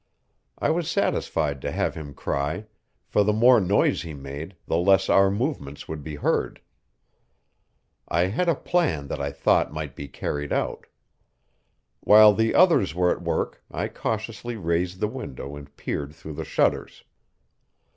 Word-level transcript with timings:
I 0.57 0.71
was 0.71 0.89
satisfied 0.89 1.61
to 1.61 1.71
have 1.71 1.93
him 1.93 2.15
cry, 2.15 2.65
for 3.05 3.23
the 3.23 3.31
more 3.33 3.61
noise 3.61 4.01
he 4.01 4.15
made 4.15 4.57
the 4.65 4.77
less 4.79 5.09
our 5.11 5.29
movements 5.29 5.87
would 5.87 6.03
be 6.03 6.15
heard. 6.15 6.59
I 8.07 8.21
had 8.21 8.49
a 8.49 8.55
plan 8.55 9.09
that 9.09 9.21
I 9.21 9.31
thought 9.31 9.71
might 9.71 9.95
be 9.95 10.07
carried 10.07 10.51
out. 10.51 10.87
While 11.99 12.33
the 12.33 12.55
others 12.55 12.95
were 12.95 13.11
at 13.11 13.21
work, 13.21 13.63
I 13.69 13.89
cautiously 13.89 14.55
raised 14.55 15.01
the 15.01 15.07
window 15.07 15.55
and 15.55 15.77
peered 15.77 16.15
through 16.15 16.33
the 16.33 16.45
shutters. 16.45 17.03